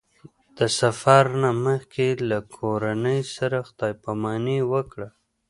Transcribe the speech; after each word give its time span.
د 0.57 0.59
سفر 0.79 1.23
نه 1.41 1.51
مخکې 1.65 2.07
له 2.29 2.39
کورنۍ 2.57 3.19
سره 3.35 3.57
خدای 3.67 3.93
پاماني 4.03 4.59
وکړه. 4.73 5.09